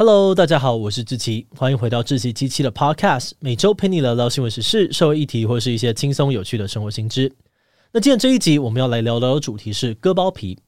[0.00, 7.30] Hello，大家好，我是志奇，欢迎回到志奇机器的 Podcast，每周陪你聊聊新闻时事、社会议题，或是一些轻松有趣的生活新知。
[7.92, 10.58] 那今天这一集我们要来聊聊的主题是割包皮。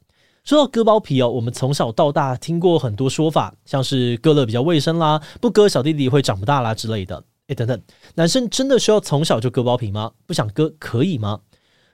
[0.44, 7.24] 说到割包皮哦，我们从小到大听过很多说法，像是割了比较卫生啦，不割小弟弟会长不大啦之类的。
[7.46, 7.82] 诶，等等，
[8.16, 10.12] 男生真的需要从小就割包皮吗？
[10.26, 11.40] 不想割可以吗？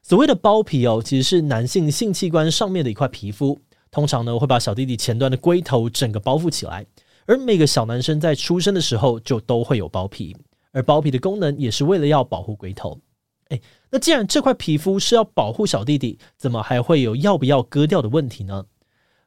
[0.03, 3.61] 所谓的包皮哦，其实是男性性器官上面的一块皮肤，
[3.93, 6.85] 通常呢会把小弟弟前端的龟头整个包覆起来。
[7.29, 10.35] 而每个小男生在出生的时候就都会有包皮，
[10.73, 12.99] 而包皮的功能也是为了要保护龟头。
[13.51, 18.65] 诶，那既然这块皮肤是要保护小弟弟，怎么还会有要不要割掉的问题呢？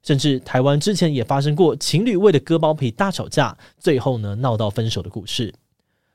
[0.02, 5.54] 甚至台湾之前也发生过情侣为了割包皮大吵架，最后呢闹到分手的故事。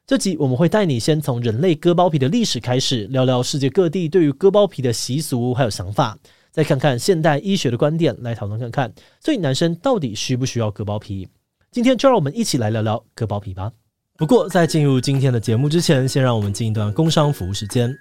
[0.09, 6.19] 这集我们会带你先从人类割包皮的历史开始，聊聊世界各地对于割包皮的习俗还有想法，
[6.51, 11.29] 再看看现代医学的观点来讨论看看，所以男生到底需不需要割包皮？
[11.77, 13.71] 今天就让我们一起来聊聊割包皮吧。
[14.17, 17.95] 不过在进入今天的节目之前，先让我们进一段工商服务时间。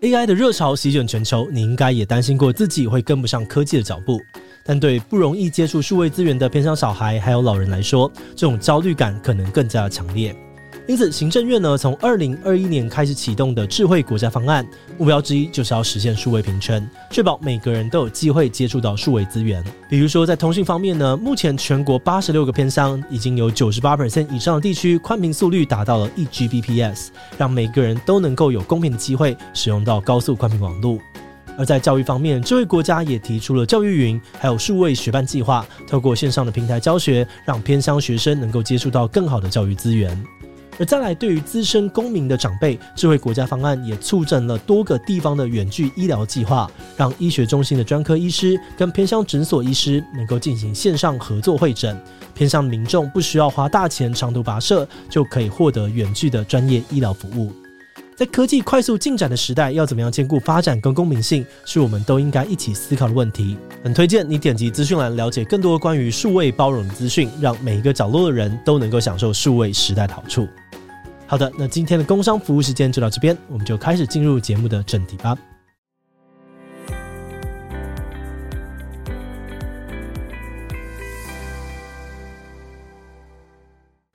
[0.00, 4.18] AI 的热潮席卷全球，你应该也担心过自己会跟不上科技的脚步，
[4.64, 10.34] 但对不容易接触数位资源的偏乡小孩还有老人来说，这种焦虑感可能更加强烈。
[10.90, 14.66] 因此，行政院呢从二零二一年开始启动的智慧国家方案，
[14.98, 19.62] 目标之一就是要实现数位平权，确保每个人都有机会接触到数位资源。
[19.88, 30.98] 比如说，在通讯方面呢，目前全国八十六个偏乡已经有九十八%以上的地区宽频速率达到了一 Gbps，让每个人都能够有公平的机会使用到高速宽频网络。
[31.56, 40.20] 而在教育方面，智慧国家也提出了教育云，还有数位学伴计划，透过线上的平台教学，让偏乡学生能够接触到更好的教育资源。
[40.80, 51.94] 而再来，对于资深公民的长辈，智慧国家方案也促成了多个地方的远距医疗计划，让医学中心的专科医师跟偏乡诊所医师能够进行线上合作会诊，
[52.34, 57.52] 偏乡民众不需要花大钱长途跋涉，就可以获得远距的专业医疗服务。
[58.16, 63.56] 在科技快速进展的时代，要怎么样兼顾发展跟公民性，是我们都应该一起思考的问题。
[63.84, 70.48] 很推荐你点击资讯栏了解更多关于数位包容的资讯，让每一个角落的人都能够享受数位时代的好处。
[71.30, 75.38] 好的，那今天的工商服务时间就到这边，我们就开始进入节目的正题吧。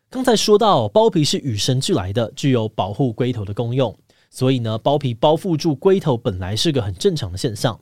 [0.10, 3.98] 刚才说到，包皮是与生俱来的，具有保护龟头的功用，
[4.30, 7.80] 所以呢，包皮包覆住龟头本来是个很正常的现象。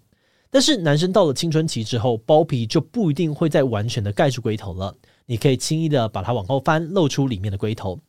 [0.51, 4.95] 但是男生到了青春期之后，包皮就不一定会再完全的盖住龟头了，
[5.25, 7.99] 你可以轻易的把它往后翻，露出里面的龟头。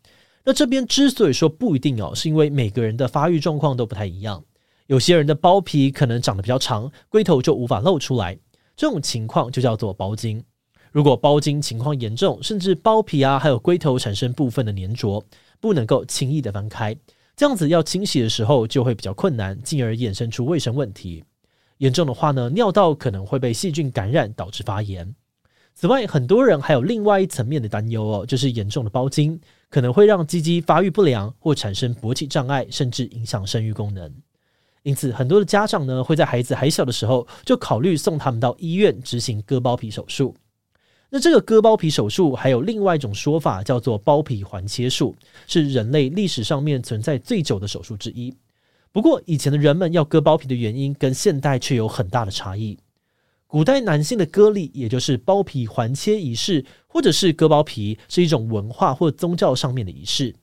[0.44, 4.44] 那这边之所以说不一定哦，是因为每个人的发育状况都不太一样。
[4.86, 8.38] 有些人的包皮可能长得比较长，龟头就无法露出来，
[8.76, 10.44] 这种情况就叫做包茎。
[10.92, 15.24] 如果包茎情况严重，甚至包皮啊还有龟头产生部分的粘着，
[15.58, 16.94] 不能够轻易的翻开，
[17.34, 21.24] 这样子要清洗的时候就会比较困难，进而衍生出卫生问题。
[21.78, 25.14] 严重的话呢，尿道可能会被细菌感染，导致发炎。
[25.74, 29.40] 此外，很多人还有另外一层面的担忧哦，就是严重的包茎
[29.74, 34.08] 可能会让鸡鸡发育不良，或产生勃起障碍，甚至影响生育功能。
[34.84, 40.32] 因此，很多的家长呢会在孩子还小的时候就考虑送他们到医院执行割包皮手术。
[41.10, 45.16] 那这个割包皮手术还有另外一种说法，叫做包皮环切术，
[45.48, 48.32] 是人类历史上面存在最久的手术之一。
[48.92, 52.78] 不过，以前的人们要割包皮的原因跟现代却有很大的差异。
[53.54, 60.34] 古代男性的割礼，也就是包皮环切仪式，或者是割包皮，是一种文化或宗教上面的仪式。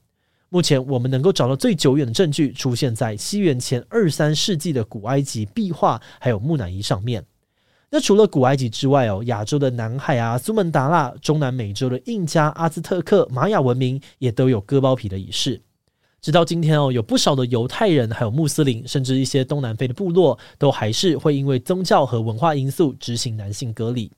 [0.48, 7.25] 目前我们能够找到最久远的证据，出现在西元前二三世纪的古埃及壁画，还有木乃伊上面。
[7.90, 15.62] 那除了古埃及之外哦，亚洲的南海啊、苏门答腊、中南美洲的印加、阿兹特克、玛雅文明，也都有割包皮的仪式。
[16.21, 24.12] 直到今天哦，有不少的犹太人，还有穆斯林，甚至一些东南非的部落，都还是会因为宗教和文化因素执行男性割礼。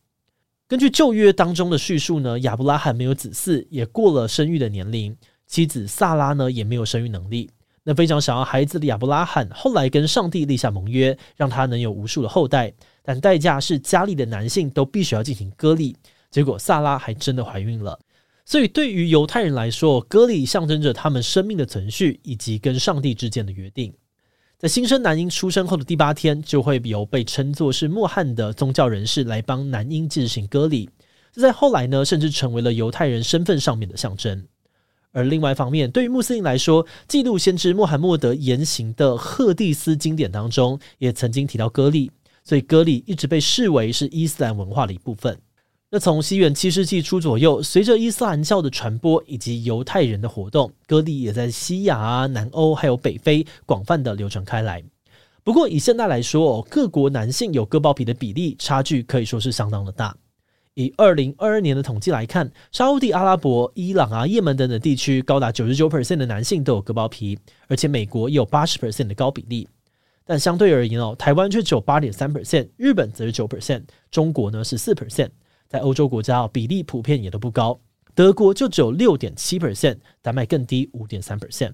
[0.68, 5.16] 根据旧约当中的叙述呢，亚伯拉罕没有子嗣，也过了生育的年龄，
[5.48, 7.50] 妻子萨拉呢也没有生育能力。
[7.84, 15.96] 那非常想要孩子的亚伯拉罕，后来跟上帝立下盟约，让他能有无数的后代，但代价是家里的男性都必须要进行割礼。
[16.30, 17.98] 结果萨拉还真的怀孕了。
[18.46, 23.94] 所以对于犹太人来说，割礼象征着他们生命的存续以及跟上帝之间的约定。
[24.60, 30.90] 在新生男婴出生后的第八天，就会由被称作是默汉的宗教人士来帮男婴进行割礼。
[31.32, 34.46] 这在后来呢，甚至成为了犹太人身份上面的象征。
[35.12, 42.12] 而另外一方面，对于穆斯林来说，记录先知穆罕默德言行的赫蒂斯经典当中，也曾经提到割礼，
[42.44, 45.40] 所以割礼一直被视为是伊斯兰文化的一部分。
[45.96, 54.84] 那从西元七世纪初左右，随着伊斯兰教的传播以及犹太人的活动，割礼也在西亚啊、南欧还有北非广泛的流传开来。
[55.44, 60.18] 不过以现在来说，各国男性有割包皮的比例差距可以说是相当的大。
[60.74, 67.38] 以二零二二年的统计来看，沙乌地阿拉伯、伊朗啊、也门等等地区，高达九十九 percent 的男性都有割包皮，
[67.68, 69.68] 而且美国也有八十 percent 的高比例。
[70.26, 75.30] 但相对而言哦，台湾却只有八点三 percent，日本则是九 percent，中国呢是四 percent。
[75.74, 77.80] 在欧洲国家哦，比例普遍也都不高，
[78.14, 81.74] 德国就只有六点七 percent，丹麦更低五点三 percent。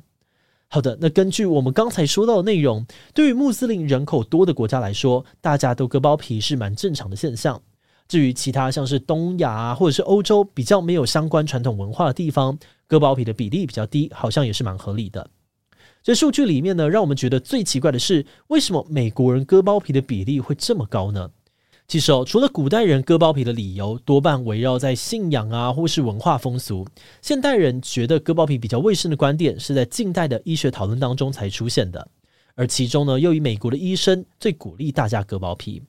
[0.70, 7.62] 好的，那根据我们刚才说到的内容，对于穆斯林人口多的国家来说，大家都割包皮是蛮正常的现象。
[8.08, 12.58] 至于其他像是东亚啊，或者是欧洲比较没有相关传统文化的地方，
[12.88, 15.30] 割包皮的比例比较低，好像也是蛮合理的。
[16.02, 21.30] 这数据里面呢，让我们觉得最奇怪的是，为什么美国人割包皮的比例会这么高呢？
[21.90, 26.86] 其实哦，除了古代人割包皮的理由多半围绕在信仰啊，或是文化风俗，
[27.20, 32.08] 现代人觉得割包皮比较卫生的观点，是在近代的医学讨论当中才出现的。
[32.54, 35.82] 而其中呢，又以美国的医生最鼓励大家割包皮。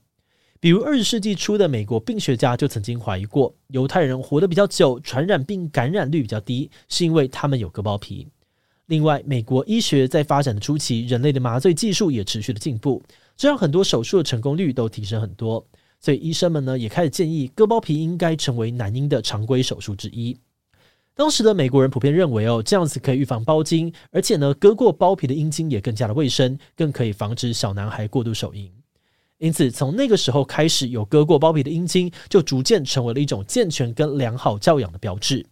[0.58, 8.26] 比如二十世纪初的美国病学家就曾经怀疑过，犹太人活得比较久，传染病感染率比较低，是因为他们有割包皮。
[8.87, 13.02] 另外，美国医学在发展的初期，人类的麻醉技术也持续的进步，
[13.37, 15.62] 这让很多手术的成功率都提升很多。
[16.00, 20.37] 所以医生们呢也开始建议，割包皮应该成为男婴的常规手术之一。
[21.14, 28.73] 当时的美国人普遍认为，哦，这样子可以预防包茎，而且呢，割过包皮的阴茎也更加的卫生，更可以防止小男孩过度手淫。
[29.37, 35.44] 因此，从那个时候开始，有割过包皮的阴茎就逐渐成为了一种健全跟良好教养的标志。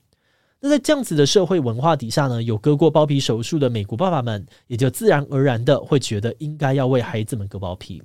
[0.60, 8.02] 那在这样子的社会文化底下呢，有割过包皮手术的美国爸爸们，也就自然而然的会觉得应该要为孩子们割包皮。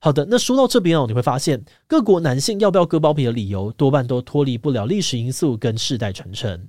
[0.00, 6.68] 好的，那说到这边哦，你会发现各国男性要不要割包皮的理由，多半都脱离不了历史因素跟世代传承。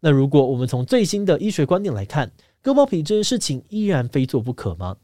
[0.00, 2.30] 那如果我们从最新的医学观点来看，
[2.60, 4.96] 割包皮这件事情依然非做不可吗？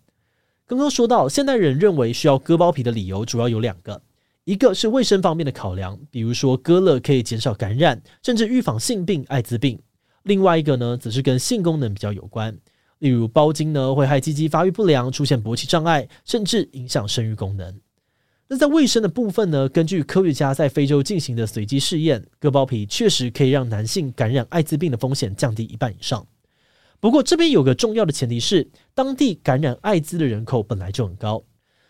[0.66, 4.02] 刚刚说到，现代人认为需要割包皮的理由主要有两个，
[4.44, 9.78] 一个是卫生方面的考量，比如说割了可以减少感染，甚至预防性病、艾滋病；
[10.24, 12.56] 另外一个呢，则是跟性功能比较有关，
[13.02, 17.80] 例如包茎呢会害鸡鸡发育不良，出现勃起障碍，甚至影响生育功能。
[18.46, 26.24] 那在卫生的部分呢，根据科学家在非洲进行的随机试验，割包皮确实可以让男性感染艾滋病的风险降低一半以上。
[27.00, 31.42] 不过这边有个重要的前提是，当地感染艾滋的人口本来就很高。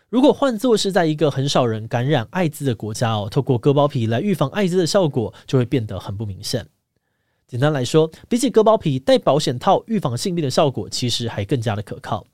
[0.09, 6.65] 如果换作是在一个很少人感染艾滋的国家哦，透过割包皮来预防艾滋的效果就会变得很不明显。
[7.53, 12.25] 简单来说，比起割包皮，戴保险套预防性病的效果其实还更加的可靠。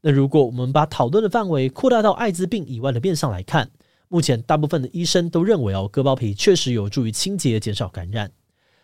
[0.00, 3.70] 那如果我们把讨论的范围扩大到艾滋病以外的面上来看，
[4.08, 8.32] 目前大部分的医生都认为哦，割包皮确实有助于清洁、减少感染，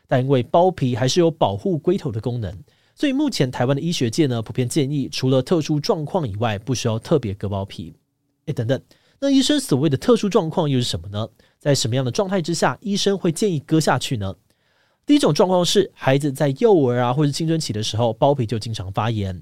[0.06, 2.56] 但因为包皮还是有保护龟头的功能。
[2.94, 7.92] 所以目前台湾的医学界呢，普遍建议除了特殊状况以外，不需要特别割包皮。
[8.46, 8.80] 诶，等等，
[9.18, 11.28] 那医生所谓的特殊状况又是什么呢？
[11.58, 14.36] 在什么样的状态之下，医生会建议割下去呢？
[15.06, 19.34] 第一种状况是孩子在幼儿啊或者青春期的时候，包皮就经常发炎；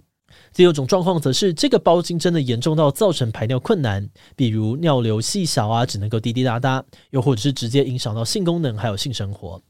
[0.52, 9.62] 第二种状况则是这个包茎真的严重到造成排尿困难，比如尿流细小啊，只能够滴滴答答，又或者是直接影响到性功能还有性生活，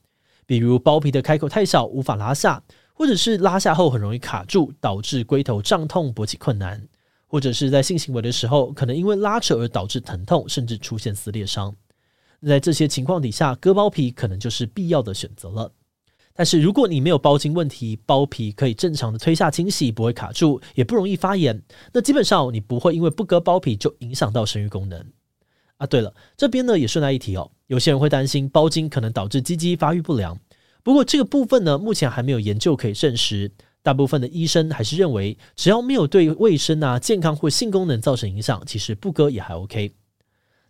[0.47, 2.63] 比如包皮的开口太小，无法拉下。
[2.95, 6.79] 或者是拉下后很容易卡住，导致龟头胀痛、勃起困难；
[7.27, 11.75] 或者是在性行为的时候，可能因为拉扯而导致疼痛，甚至出现撕裂伤。
[12.47, 15.73] 在这些情况底下，割包皮可能就是必要的选择了。
[16.35, 21.63] 但是如果你没有包茎问题，包皮可以正常的推下清洗，不会卡住，也不容易发炎，
[21.93, 25.05] 那基本上你不会因为不割包皮就影响到生育功能。
[25.77, 30.39] 啊，对了，这边呢也顺带一提哦，有些人会担心包茎可能导致鸡鸡发育不良。
[30.83, 33.53] 不过这个部分呢，目前还没有研究可以证实。
[33.85, 39.93] 大部分的医生还是认为，只要没有对卫生啊、健康或性功能造成影响，其实不割也还 OK。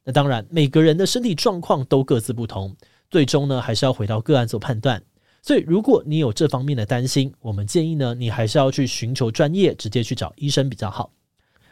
[0.04, 2.74] 那当然，每个人的身体状况都各自不同，
[3.10, 5.02] 最终呢还是要回到个案做判断。
[5.44, 11.10] 所以如果你有这方面的担心我们建议呢你还是要去寻求专业直接去找医生比较好。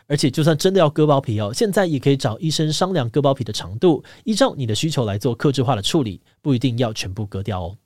[0.09, 7.77] 而且就算真的要割包皮哦现在也可以找医生商量割包皮的长度依照你的需求来做克制化的处理不一定要全部割掉哦。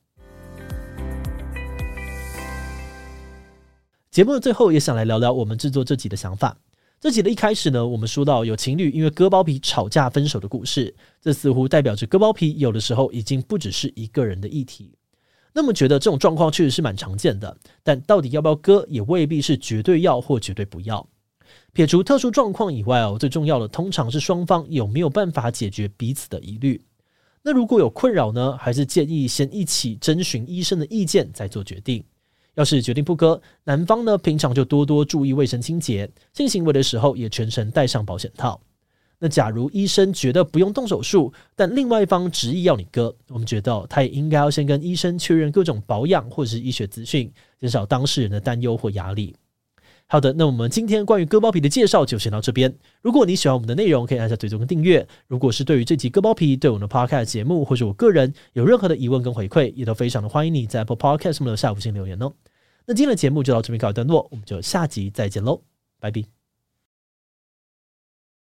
[4.10, 6.56] 节目的最后也想来聊聊我们制作这集的想法。
[6.98, 14.94] 这集的一开始呢我们说到有情侣因为割包皮吵架分手的故事这似乎代表着割包皮有的时候已经不只是一个人的议题。
[15.54, 21.06] 那么觉得这种状况确实是蛮常见的，但到底要不要割，也未必是绝对要或绝对不要。
[21.72, 26.84] 撇除特殊状况以外哦，最重要的通常是双方有没有办法解决彼此的疑虑。
[27.42, 32.02] 那如果有困扰呢，还是建议先一起征询医生的意见再做决定。
[32.54, 38.60] 要是决定不割，男方呢，平常就多多注意卫生清洁，性行为的时候也全程戴上保险套。
[39.24, 49.34] 那假如医生觉得不用动手术，但另外一方执意要你割，我们觉得他也应该要先跟医生确认各种保养或者是医学资讯，减少当事人的担忧或压力。
[50.06, 52.76] 好的，那我们今天关于割包皮的介绍就先到这边。
[53.00, 55.08] 如果你喜欢我们的内容，可以按下追踪跟订阅。
[55.26, 62.30] 如果是对于这集割包皮，对我们的 Podcast 节目或者我个人有任何的疑问跟回馈，也都非常的欢迎你在 Apple Podcast 上面留下五星留言哦。
[62.84, 65.62] 那今天的节目就到这边告一段落，我们就下集再见喽，
[65.98, 66.33] 拜拜。